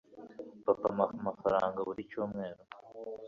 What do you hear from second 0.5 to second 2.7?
Papa ampa amafaranga $ buri cyumweru.